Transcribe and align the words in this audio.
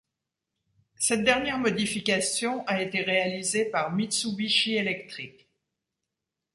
Cette 0.95 1.23
dernière 1.23 1.59
modification 1.59 2.65
a 2.65 2.81
été 2.81 3.03
réalisée 3.03 3.65
par 3.65 3.91
Mitsubishi 3.93 4.73
Electric. 4.73 5.47